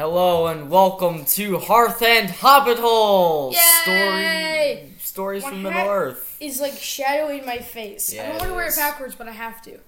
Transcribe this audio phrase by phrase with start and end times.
[0.00, 3.52] Hello and welcome to Hearth and Hobbit Hole.
[3.52, 3.58] Yay!
[3.82, 6.38] Story, stories My from Middle Earth.
[6.40, 8.10] Is like shadowing my face.
[8.10, 9.78] Yeah, I don't want to wear it backwards, but I have to.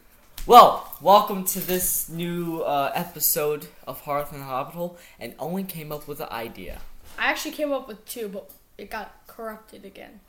[0.45, 4.99] Well, welcome to this new uh, episode of Hearth and Hobbit Hole.
[5.19, 6.83] And Owen came up with an idea.
[7.19, 10.21] I actually came up with two, but it got corrupted again.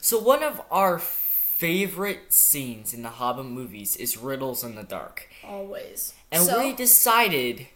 [0.00, 5.28] So one of our favorite scenes in the Hobbit movies is Riddles in the Dark,
[5.44, 6.14] Always.
[6.32, 7.68] and so, we decided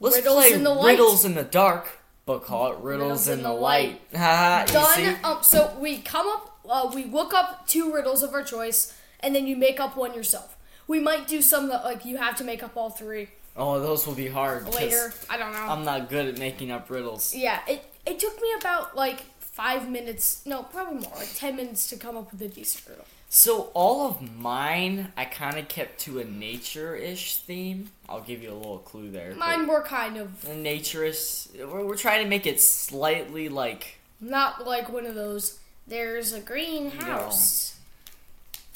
[0.00, 0.92] let's Riddles play in the light.
[0.92, 1.88] Riddles in the Dark,
[2.26, 4.00] but call it Riddles, in, the, light.
[4.14, 5.02] Haha, you see?
[5.04, 5.16] done.
[5.24, 9.34] Um, so we come up, uh, we look up two riddles of our choice, and
[9.34, 10.56] then you make up one yourself.
[10.86, 14.06] We might do some that like you have to make up all three Oh, those
[14.06, 14.72] will be hard.
[14.72, 15.12] later.
[15.28, 15.58] I don't know.
[15.58, 17.34] I'm not good at making up riddles.
[17.34, 20.46] yeah, it it took me about like five minutes.
[20.46, 23.04] No, probably more, like ten minutes to come up with a decent riddle.
[23.30, 27.90] So all of mine, I kind of kept to a nature-ish theme.
[28.08, 29.34] I'll give you a little clue there.
[29.34, 31.48] Mine were kind of a nature-ish.
[31.58, 33.98] We're, we're trying to make it slightly like.
[34.20, 35.58] Not like one of those.
[35.86, 37.76] There's a greenhouse.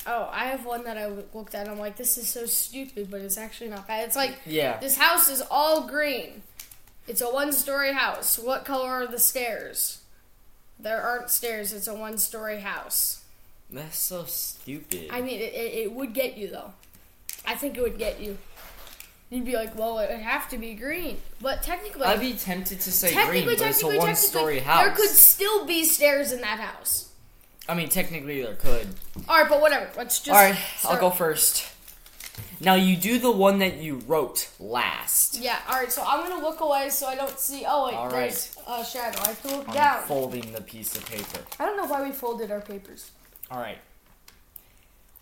[0.07, 1.69] Oh, I have one that I looked at.
[1.69, 4.05] I'm like, this is so stupid, but it's actually not bad.
[4.07, 4.79] It's like Yeah.
[4.81, 6.43] this house is all green.
[7.09, 8.39] It's a one-story house.
[8.39, 10.03] What color are the stairs?
[10.79, 11.73] There aren't stairs.
[11.73, 13.22] It's a one-story house.
[13.73, 15.09] That's so stupid.
[15.11, 16.73] I mean, it, it, it would get you though.
[17.47, 18.39] I think it would get you.
[19.31, 22.81] You'd be like, well, it would have to be green, but technically, I'd be tempted
[22.81, 24.85] to say green, but it's a one-story house.
[24.85, 27.09] there could still be stairs in that house.
[27.67, 28.89] I mean, technically there could.
[29.27, 29.89] All right, but whatever.
[29.97, 30.39] Let's just.
[30.39, 31.67] All right, I'll go first.
[32.61, 35.39] Now you do the one that you wrote last.
[35.39, 35.59] Yeah.
[35.69, 35.91] All right.
[35.91, 37.65] So I'm gonna look away so I don't see.
[37.67, 39.19] Oh wait, All there's a shadow.
[39.23, 40.03] I have to look I'm down.
[40.05, 41.41] folding the piece of paper.
[41.59, 43.11] I don't know why we folded our papers.
[43.53, 43.79] All right.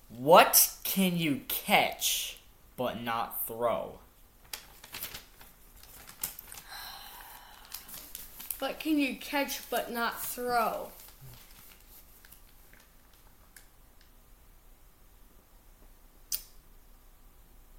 [0.08, 2.38] What can you catch
[2.76, 3.98] but not throw?
[8.60, 10.90] But can you catch but not throw?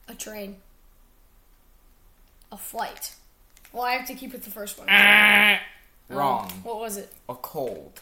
[0.09, 0.57] A train.
[2.51, 3.15] A flight.
[3.71, 4.87] Well, I have to keep it the first one.
[4.89, 5.61] Ah.
[6.09, 6.51] Wrong.
[6.63, 7.13] What was it?
[7.29, 8.01] A cold.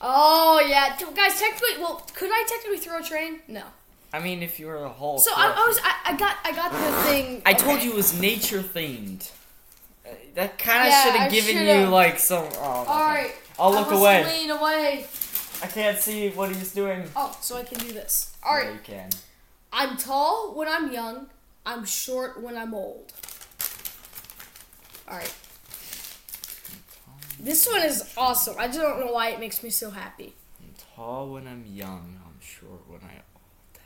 [0.00, 1.38] Oh yeah, guys.
[1.38, 3.40] Technically, well, could I technically throw a train?
[3.48, 3.62] No.
[4.12, 5.18] I mean, if you were a whole.
[5.18, 7.42] So I, I was, I, I got, I got the thing.
[7.46, 9.30] I told you it was nature themed.
[10.04, 11.80] Uh, That kind of Yeah, should have given should've.
[11.80, 12.44] you like some.
[12.58, 12.90] Oh, okay.
[12.90, 13.32] All right.
[13.58, 14.24] I'll look away.
[14.24, 15.06] Lean away.
[15.62, 17.04] I can't see what he's doing.
[17.14, 18.34] Oh, so I can do this.
[18.42, 18.64] All right.
[18.66, 19.10] Yeah, you can.
[19.72, 21.26] I'm tall when I'm young.
[21.64, 23.12] I'm short when I'm old.
[25.06, 25.34] All right.
[27.40, 28.56] This one is awesome.
[28.58, 30.34] I just don't know why it makes me so happy.
[30.60, 32.20] I'm tall when I'm young.
[32.24, 33.14] I'm short when I.
[33.14, 33.82] Old.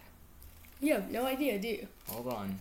[0.81, 1.87] You have no idea, do you?
[2.09, 2.61] Hold on.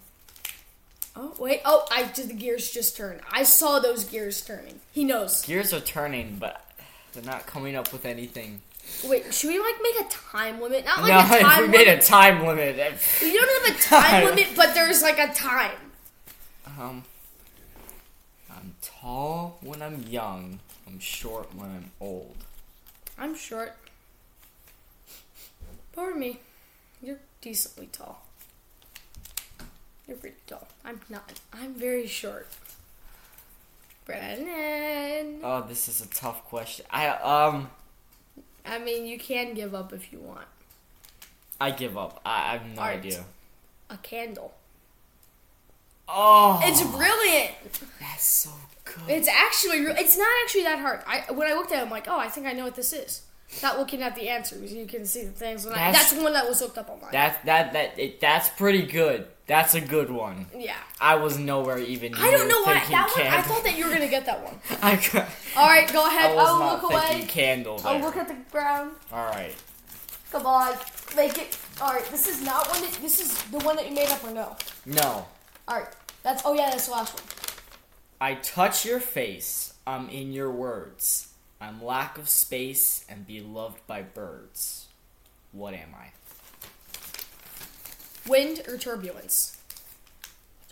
[1.16, 1.62] Oh wait.
[1.66, 3.22] Oh, I did the gears just turned.
[3.32, 4.80] I saw those gears turning.
[4.92, 5.44] He knows.
[5.46, 6.66] Gears are turning, but
[7.14, 8.62] they're not coming up with anything.
[9.08, 10.86] Wait, should we like make a time limit?
[10.86, 12.04] Not like no, a time No, we made limit.
[12.04, 12.76] a time limit.
[13.22, 15.78] We don't have a time limit, but there's like a time.
[16.80, 17.04] Um,
[18.50, 20.60] I'm tall when I'm young.
[20.88, 22.36] I'm short when I'm old.
[23.18, 23.76] I'm short.
[25.94, 26.40] Pardon me.
[27.02, 28.26] You're decently tall.
[30.08, 30.68] You're pretty tall.
[30.84, 31.40] I'm not.
[31.54, 32.48] I'm very short.
[34.06, 35.40] Brennan.
[35.44, 36.86] Oh, this is a tough question.
[36.92, 37.70] I um,
[38.66, 40.48] I mean, you can give up if you want.
[41.62, 42.20] I give up.
[42.26, 42.96] I, I have no Art.
[42.98, 43.24] idea.
[43.90, 44.54] A candle.
[46.16, 47.52] Oh, It's brilliant.
[48.00, 48.52] that's so
[48.86, 49.04] good.
[49.10, 49.86] It's actually.
[49.86, 51.02] re- It's not actually that hard.
[51.08, 52.94] I when I looked at it, I'm like, oh, I think I know what this
[52.94, 53.24] is.
[53.62, 55.66] Not looking at the answers, you can see the things.
[55.66, 57.12] And I, That's- that's one that was looked up online.
[57.12, 59.28] that that that it, that's pretty good.
[59.46, 60.46] That's a good one.
[60.58, 60.78] yeah.
[61.02, 62.16] I was nowhere even.
[62.16, 63.28] I don't know why that one.
[63.28, 64.58] I thought that you were gonna get that one.
[64.82, 64.94] I,
[65.58, 66.36] All right, go I ahead.
[66.36, 67.28] was Oh, not look thinking away.
[67.28, 67.78] candle.
[67.80, 68.00] There.
[68.00, 68.92] look at the ground.
[69.12, 69.54] All right.
[70.32, 70.74] Come on,
[71.16, 71.58] make it.
[71.82, 72.82] All right, this is not one.
[72.82, 74.56] That, this is the one that you made up, or no?
[74.86, 75.26] No.
[75.68, 75.88] All right,
[76.24, 76.42] that's.
[76.46, 77.24] Oh yeah, that's the last one.
[78.22, 79.74] I touch your face.
[79.86, 81.30] I'm in your words.
[81.60, 84.88] I'm lack of space and beloved by birds.
[85.52, 86.08] What am I?
[88.28, 89.58] Wind or turbulence?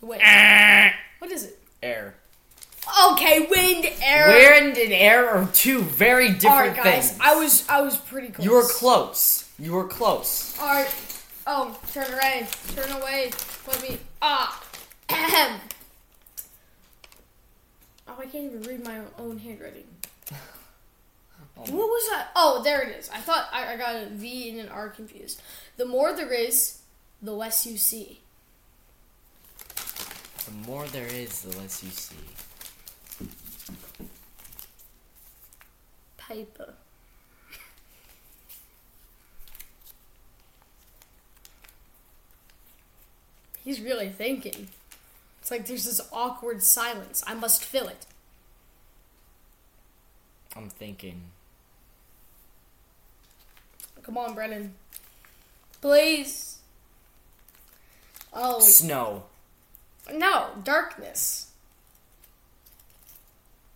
[0.02, 0.22] Wind.
[1.20, 1.60] What is it?
[1.84, 2.16] Air.
[3.12, 4.28] Okay, wind, air.
[4.28, 7.10] Wind and air are two very All different right, guys.
[7.12, 7.22] things.
[7.22, 7.70] I was.
[7.70, 8.44] I was pretty close.
[8.44, 9.50] You were close.
[9.60, 10.58] You were close.
[10.60, 11.22] All right.
[11.46, 12.48] Oh, turn away.
[12.76, 13.32] Turn away.
[13.68, 14.00] Let me.
[14.22, 14.64] Ah
[15.12, 15.60] oh,
[18.18, 19.86] I can't even read my own handwriting.
[20.32, 20.36] Oh.
[21.56, 22.30] What was that?
[22.36, 23.10] Oh, there it is.
[23.10, 25.42] I thought I, I, got a V and an R confused.
[25.78, 26.80] The more there is,
[27.22, 28.22] the less you see.
[30.46, 32.16] The more there is, the less you see.
[36.18, 36.74] Paper.
[43.64, 44.70] He's really thinking.
[45.52, 47.22] It's like there's this awkward silence.
[47.28, 48.06] I must fill it.
[50.56, 51.24] I'm thinking.
[54.02, 54.76] Come on, Brennan.
[55.82, 56.60] Please.
[58.34, 59.24] Oh, Snow.
[60.14, 61.52] no, darkness.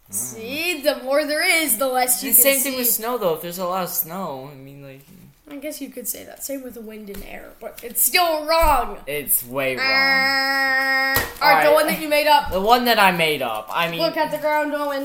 [0.07, 0.13] Hmm.
[0.13, 2.69] See, the more there is, the less you The can same see.
[2.69, 3.33] thing with snow, though.
[3.33, 5.01] If there's a lot of snow, I mean, like,
[5.47, 6.44] I guess you could say that.
[6.44, 8.97] Same with the wind and air, but it's still wrong.
[9.06, 9.86] it's way wrong.
[9.86, 12.51] Alright, the one that you made up.
[12.51, 13.69] The one that I made up.
[13.71, 15.03] I mean, Look at the ground, Owen.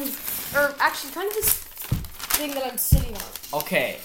[0.54, 3.60] Or actually, kind of this thing that I'm sitting on.
[3.60, 3.98] okay.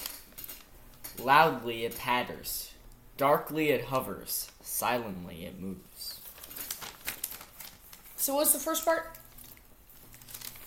[1.18, 2.70] Loudly it patters.
[3.16, 4.50] Darkly it hovers.
[4.60, 6.20] Silently it moves.
[8.16, 9.16] So what's the first part?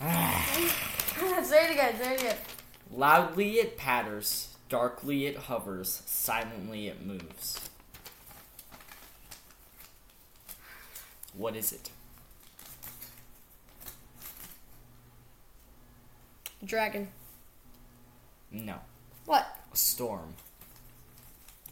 [1.44, 1.94] say it again.
[1.96, 2.36] Say it again.
[2.90, 4.49] Loudly it patters.
[4.70, 6.02] Darkly it hovers.
[6.06, 7.68] Silently it moves.
[11.36, 11.90] What is it?
[16.64, 17.08] Dragon.
[18.52, 18.76] No.
[19.24, 19.46] What?
[19.72, 20.34] A storm.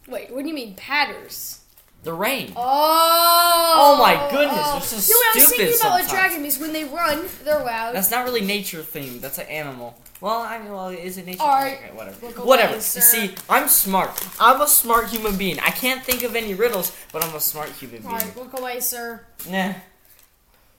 [0.08, 1.60] Wait, what do you mean patters?
[2.04, 2.52] The rain.
[2.56, 3.74] Oh!
[3.76, 6.10] Oh my goodness, they're so what I was thinking about a sometimes.
[6.10, 7.94] dragon because when they run, they're loud.
[7.94, 9.20] That's not really nature themed.
[9.20, 9.98] That's an animal.
[10.20, 11.42] Well, I mean, well, is it nature?
[11.42, 11.76] All right.
[11.78, 12.26] Okay, whatever.
[12.26, 12.80] Away, whatever.
[12.80, 13.00] sir.
[13.00, 14.10] See, I'm smart.
[14.40, 15.58] I'm a smart human being.
[15.60, 18.12] I can't think of any riddles, but I'm a smart human being.
[18.12, 19.24] Alright, look away, sir.
[19.48, 19.74] Nah.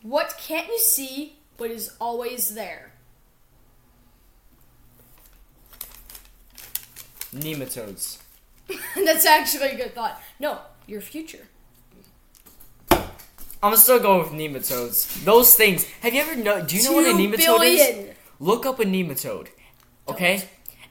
[0.02, 2.92] What can't you see but is always there?
[7.34, 8.18] Nematodes.
[8.96, 10.22] That's actually a good thought.
[10.40, 11.48] No, your future.
[12.92, 15.24] I'm gonna still go with nematodes.
[15.26, 15.84] Those things.
[16.02, 16.64] Have you ever know?
[16.66, 17.88] Do you know what a nematode is?
[17.88, 18.16] billion.
[18.40, 19.48] Look up a nematode,
[20.08, 20.44] okay,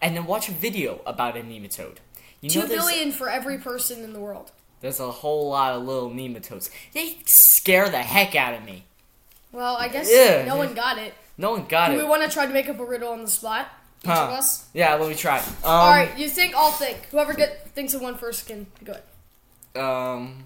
[0.02, 1.96] and then watch a video about a nematode.
[2.42, 4.52] You Two billion for every person in the world.
[4.80, 6.68] there's a whole lot of little nematodes.
[6.92, 8.84] They scare the heck out of me.
[9.50, 10.44] Well, I guess Yeah.
[10.44, 11.14] no one got it.
[11.38, 11.96] No one got Do it.
[11.98, 13.66] we want to try to make up a riddle on the spot?
[14.04, 14.24] Each Huh.
[14.24, 14.66] of us?
[14.74, 15.38] Yeah, let me try.
[15.38, 17.06] Um, Alright, you think, I'll think.
[17.10, 19.04] Whoever get thinks of one first can go ahead.
[19.78, 20.44] Um,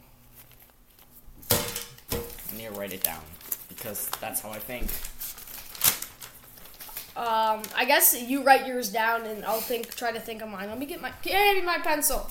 [1.50, 3.22] I need to write it down
[3.68, 4.84] because that's how I think.
[7.14, 9.94] Um, I guess you write yours down and I'll think.
[9.94, 10.68] Try to think of mine.
[10.68, 12.26] Let me get my give me my pencil.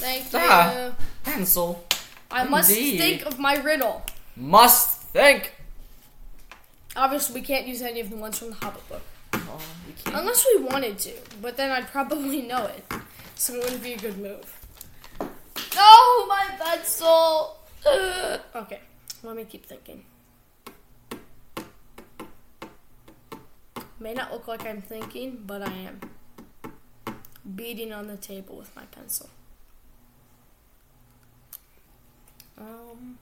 [0.00, 0.38] Thank you.
[0.42, 0.94] Ah.
[1.22, 1.84] Pencil
[2.30, 4.02] I must think of my riddle.
[4.36, 5.54] must think.
[6.96, 9.02] Obviously, we can't use any of the ones from the Hobbit book
[9.34, 11.12] Oh, we unless we wanted to.
[11.40, 12.84] But then I'd probably know it,
[13.36, 14.63] so it wouldn't be a good move.
[15.86, 17.58] Oh, my pencil.
[18.56, 18.80] Okay,
[19.24, 20.04] let me keep thinking.
[23.98, 26.00] May not look like I'm thinking, but I am.
[27.56, 29.28] Beating on the table with my pencil.
[32.56, 33.18] Um.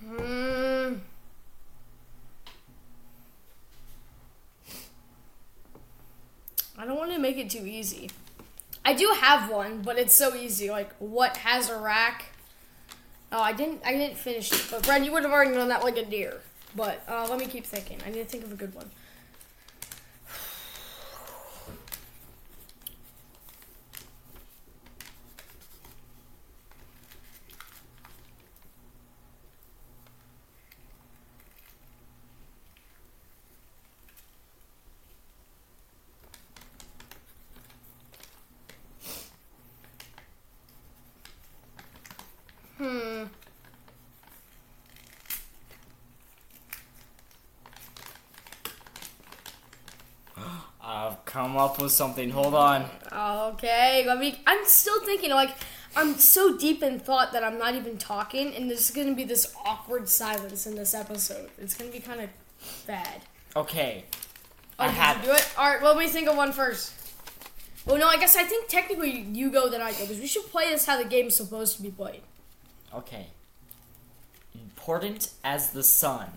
[0.00, 0.94] Hmm.
[6.78, 8.10] I don't want to make it too easy.
[8.84, 10.70] I do have one, but it's so easy.
[10.70, 12.26] Like, what has a rack?
[13.32, 13.80] Oh, I didn't.
[13.84, 14.66] I didn't finish it.
[14.70, 16.40] But Brad, you would have already known that like a deer.
[16.76, 17.98] But uh, let me keep thinking.
[18.06, 18.90] I need to think of a good one.
[42.78, 43.24] Hmm.
[50.82, 52.30] I've come up with something.
[52.30, 52.86] Hold on.
[53.12, 54.40] Okay, let me.
[54.46, 55.30] I'm still thinking.
[55.30, 55.50] Like,
[55.96, 59.52] I'm so deep in thought that I'm not even talking, and there's gonna be this
[59.66, 61.50] awkward silence in this episode.
[61.58, 62.30] It's gonna be kind of
[62.86, 63.22] bad.
[63.56, 64.04] Okay.
[64.78, 65.48] Oh, I you do it?
[65.58, 65.82] All right.
[65.82, 66.92] Well, let me think of one first.
[67.84, 70.44] Well, no, I guess I think technically you go then I go because we should
[70.44, 72.22] play this how the game's supposed to be played.
[72.94, 73.26] Okay.
[74.54, 76.28] Important as the sun,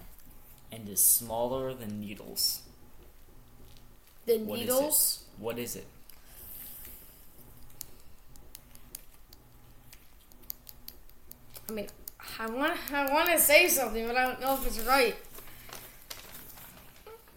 [0.72, 2.63] and is smaller than needles.
[4.27, 5.24] The What is needles.
[5.39, 5.86] What is it?
[11.69, 11.88] I mean,
[12.39, 15.15] I want I want to say something, but I don't know if it's right.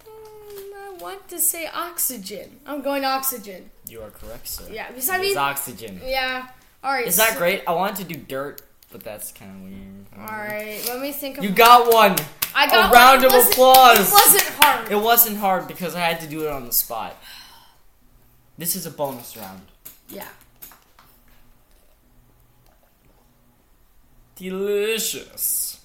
[0.07, 2.61] Mm, I want to say oxygen.
[2.67, 3.71] I'm going oxygen.
[3.89, 4.65] You are correct, sir.
[4.71, 6.01] Yeah, because I mean, oxygen.
[6.05, 6.49] yeah.
[6.85, 7.07] All right.
[7.07, 7.63] Is that so- great?
[7.67, 10.29] I wanted to do dirt, but that's kind of weird.
[10.29, 10.83] All right.
[10.87, 11.45] Let me think of.
[11.45, 12.17] You got one.
[12.61, 13.99] I got A round of applause.
[14.09, 14.93] It wasn't hard.
[14.93, 17.17] It wasn't hard because I had to do it on the spot.
[18.59, 19.63] This is a bonus round.
[20.09, 20.29] yeah.
[24.37, 25.81] Delicious.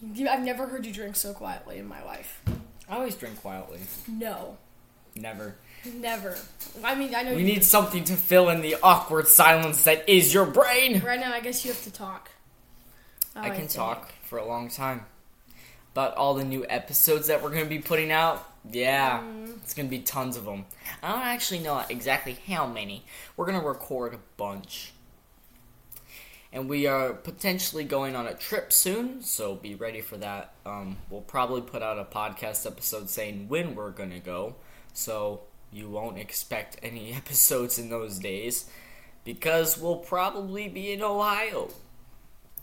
[0.00, 2.42] You- I've never heard you drink so quietly in my life.
[2.88, 3.80] I always drink quietly.
[4.06, 4.58] No,
[5.14, 5.56] Never.
[5.94, 6.36] Never.
[6.84, 7.46] I mean, I know We you.
[7.46, 11.00] need something to fill in the awkward silence that is your brain.
[11.04, 12.30] Right now, I guess you have to talk.
[13.34, 13.70] Oh, I can think.
[13.70, 15.06] talk for a long time
[15.92, 18.46] about all the new episodes that we're going to be putting out.
[18.70, 19.56] Yeah, Mm.
[19.62, 20.66] it's going to be tons of them.
[21.02, 23.04] I don't actually know exactly how many.
[23.36, 24.92] We're going to record a bunch.
[26.52, 30.52] And we are potentially going on a trip soon, so be ready for that.
[30.64, 34.54] Um, we'll probably put out a podcast episode saying when we're going to go,
[34.94, 35.40] so
[35.72, 38.66] you won't expect any episodes in those days
[39.24, 41.68] because we'll probably be in Ohio.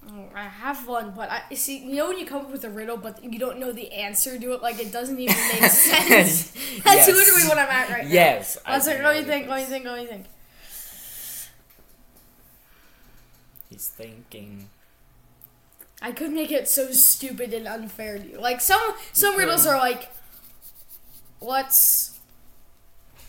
[0.06, 1.78] Oh, I have one, but I see.
[1.80, 4.38] You know when you come up with a riddle, but you don't know the answer
[4.38, 6.52] to it, like it doesn't even make sense.
[6.84, 7.08] That's Yes.
[7.08, 8.12] literally what I'm at right now.
[8.12, 8.58] Yes.
[8.66, 9.86] I was like, what do you think, What do you think?
[9.86, 10.26] What do you think.
[13.70, 14.68] He's thinking.
[16.02, 18.40] I could make it so stupid and unfair to you.
[18.40, 18.82] Like some
[19.14, 19.40] some could.
[19.40, 20.10] riddles are like,
[21.40, 22.13] what's,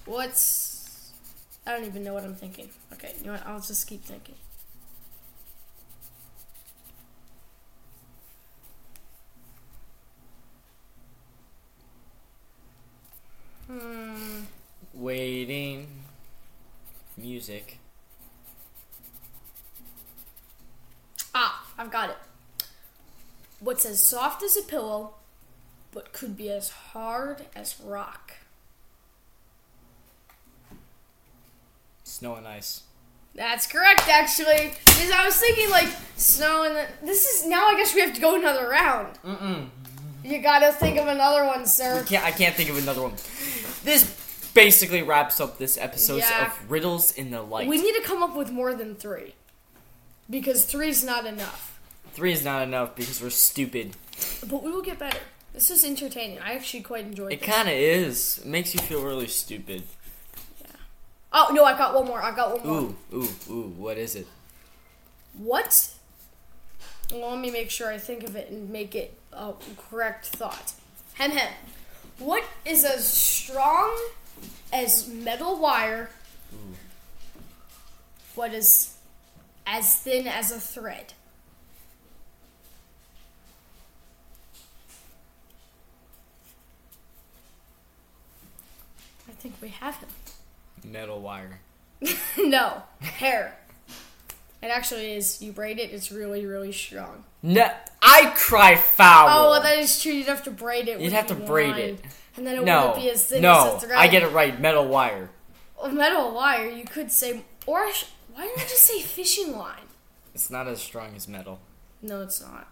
[0.07, 1.13] what's,
[1.67, 2.69] I don't even know what I'm thinking.
[2.93, 3.47] Okay, you know what?
[3.47, 4.37] I'll just keep thinking.
[13.67, 14.43] Hmm.
[14.93, 15.87] Waiting.
[17.17, 17.79] Music.
[21.35, 22.17] Ah, I've got it.
[23.61, 25.15] What's as soft as a pillow,
[25.91, 28.34] but could be as hard as rock.
[32.25, 32.85] Snow and ice.
[33.35, 34.73] That's correct, actually.
[34.87, 37.67] Because I was thinking like snow, and then this is now.
[37.67, 39.19] I guess we have to go another round.
[39.23, 39.67] Mm-mm.
[40.25, 42.03] You gotta think of another one, sir.
[42.09, 43.13] can't, I can't think of another one.
[43.85, 46.47] This basically wraps up this episode Yeah.
[46.47, 47.69] of Riddles in the Light.
[47.69, 49.35] We need to come up with more than three,
[50.31, 51.79] because three's not enough.
[52.15, 53.97] Three is not enough because we're stupid.
[54.49, 55.19] But we will get better.
[55.53, 56.39] This is entertaining.
[56.39, 57.55] I actually quite enjoyed It this.
[57.55, 58.39] kind of is.
[58.39, 59.83] It makes you feel really stupid.
[61.37, 62.23] Oh no, I got one more.
[62.23, 62.81] I got one more.
[62.81, 63.73] Ooh, ooh, ooh.
[63.77, 64.29] What is it?
[65.33, 65.91] What?
[67.11, 69.53] Well, let me make sure I think of it and make it a
[69.91, 70.75] correct thought.
[71.15, 71.53] Hem hem.
[72.21, 73.91] What is as strong
[74.73, 76.11] as metal wire?
[78.37, 78.95] What is
[79.67, 81.15] as thin as a thread?
[89.29, 90.09] I think we have him.
[90.85, 91.61] Metal wire.
[92.39, 93.57] no, hair.
[94.63, 95.43] It actually is.
[95.43, 97.25] You braid it, it's really, really strong.
[97.43, 99.29] No, I cry foul.
[99.29, 100.13] Oh, well, that is true.
[100.13, 101.01] You'd have to braid it.
[101.01, 102.01] You'd have to braid it.
[102.37, 103.77] And then it no, wouldn't be as thin no.
[103.77, 103.99] as a thread.
[103.99, 104.59] I get it right.
[104.59, 105.31] Metal wire.
[105.83, 107.45] With metal wire, you could say.
[107.67, 109.89] Or sh- why didn't I just say fishing line?
[110.35, 111.61] It's not as strong as metal.
[112.03, 112.69] No, it's not.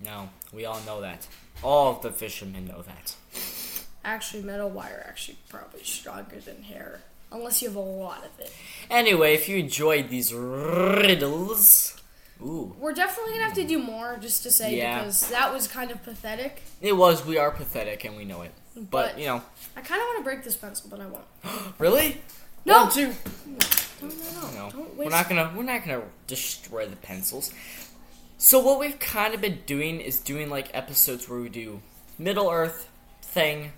[0.00, 1.26] No, we all know that.
[1.62, 3.14] All of the fishermen know that.
[4.04, 7.02] Actually, metal wire actually probably stronger than hair,
[7.32, 8.52] unless you have a lot of it.
[8.90, 11.96] Anyway, if you enjoyed these riddles,
[12.42, 14.98] ooh, We're definitely gonna have to do more, just to say, Yeah.
[15.00, 16.62] because that was kind of pathetic.
[16.80, 17.24] it was.
[17.24, 18.52] We are pathetic, and we know it.
[18.76, 19.42] But, But- you know,
[19.76, 21.24] I kind of want to break this pencil, but I won't.
[21.78, 22.20] really?
[22.64, 22.84] No!
[22.84, 23.14] One, two.
[23.46, 23.56] No,
[24.02, 24.50] no, no.
[24.54, 25.52] No, Don't we're not gonna.
[25.56, 27.52] We're not gonna destroy the pencils.
[28.38, 31.80] So what we've kind of been doing is doing like episodes where we do
[32.18, 32.88] Middle Earth
[33.22, 33.72] thing,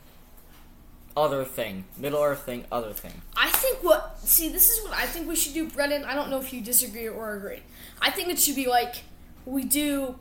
[1.17, 3.13] other thing, Middle Earth thing, other thing.
[3.37, 6.05] I think what see this is what I think we should do, Brennan.
[6.05, 7.63] I don't know if you disagree or agree.
[8.01, 8.97] I think it should be like
[9.45, 10.17] we do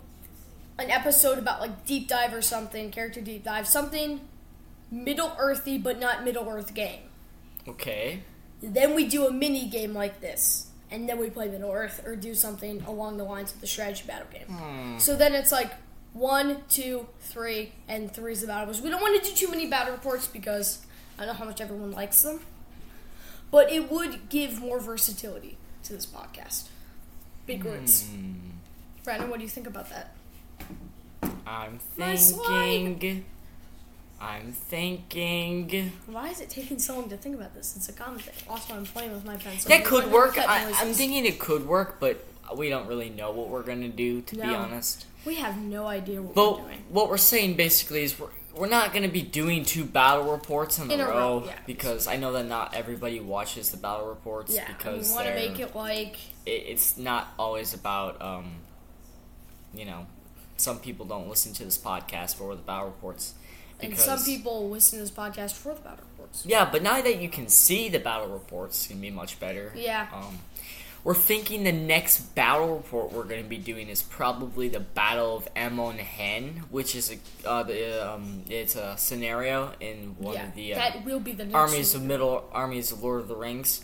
[0.78, 4.22] an episode about like deep dive or something, character deep dive, something
[4.90, 7.02] Middle Earthy but not Middle Earth game.
[7.68, 8.24] Okay.
[8.62, 12.16] Then we do a mini game like this, and then we play Middle Earth or
[12.16, 14.48] do something along the lines of the strategy battle game.
[14.48, 15.00] Hmm.
[15.00, 15.72] So then it's like
[16.14, 18.82] one, two, three, and three's the battle reports.
[18.82, 20.86] We don't want to do too many battle reports because
[21.18, 22.42] I know how much everyone likes them.
[23.50, 26.68] But it would give more versatility to this podcast.
[27.46, 28.08] Big words.
[28.08, 28.34] Hmm.
[29.04, 30.16] Brennan, what do you think about that?
[31.46, 33.26] I'm thinking.
[34.22, 35.92] I'm thinking.
[36.06, 37.76] Why is it taking so long to think about this?
[37.76, 38.36] It's a common thing.
[38.48, 39.68] Also, I'm playing with my pencil.
[39.70, 40.38] That could work.
[40.38, 42.24] I, I'm thinking it could work, but
[42.58, 44.22] we don't really know what we're gonna do.
[44.22, 45.06] To be honest.
[45.26, 46.84] We have no idea what But we're doing.
[46.90, 50.80] what we're saying basically is we're, we're not going to be doing two battle reports
[50.80, 51.54] in, In a row, row, yeah.
[51.68, 55.36] because I know that not everybody watches the battle reports Yeah, because we want to
[55.36, 56.18] make it like
[56.48, 58.56] it, it's not always about um,
[59.76, 60.08] you know,
[60.58, 63.36] some people don't listen to this podcast for the battle reports.
[63.80, 66.46] And some people listen to this podcast for the battle reports.
[66.46, 69.72] Yeah, but now that you can see the battle reports, it's gonna be much better.
[69.76, 70.08] Yeah.
[70.14, 70.40] Um,
[71.04, 75.36] we're thinking the next battle report we're going to be doing is probably the Battle
[75.38, 77.12] of Amon Hen, which is
[77.44, 81.20] a uh, the, um, it's a scenario in one yeah, of the uh, that will
[81.20, 83.82] be the next armies of Middle armies of Lord of the Rings.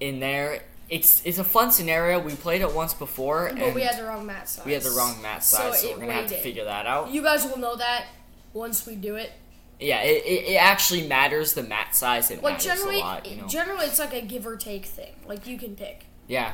[0.00, 2.18] In there, it's it's a fun scenario.
[2.20, 4.64] We played it once before, But and we had the wrong mat size.
[4.64, 6.42] we had the wrong mat size, so, it we're gonna have to rated.
[6.44, 7.10] figure that out.
[7.10, 8.06] You guys will know that
[8.52, 9.32] once we do it.
[9.80, 12.30] yeah, it, it, it actually matters the mat size.
[12.30, 13.48] It Like matters generally, a lot, you know.
[13.48, 15.14] generally it's like a give or take thing.
[15.26, 16.06] Like you can pick.
[16.26, 16.52] Yeah,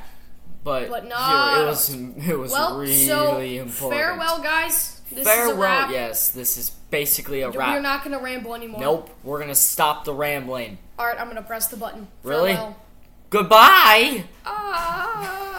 [0.65, 4.01] but, But not- it was it was Well, really so important.
[4.01, 5.01] farewell, guys.
[5.11, 5.91] This is a Farewell.
[5.91, 7.75] Yes, this is basically a wrap.
[7.75, 8.81] We're not gonna ramble anymore.
[8.81, 10.77] Nope, we're gonna stop the rambling.
[10.99, 12.09] All right, I'm gonna press the button.
[12.23, 12.53] Really?
[12.55, 12.77] Farewell.
[13.31, 14.25] Goodbye.
[14.45, 15.58] Ah.